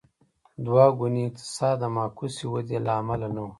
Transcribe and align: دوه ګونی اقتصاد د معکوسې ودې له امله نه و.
دوه 0.65 0.85
ګونی 0.99 1.21
اقتصاد 1.27 1.75
د 1.81 1.83
معکوسې 1.95 2.45
ودې 2.47 2.77
له 2.85 2.91
امله 2.99 3.27
نه 3.35 3.41
و. 3.43 3.47